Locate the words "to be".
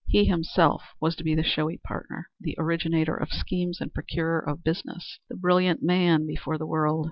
1.17-1.35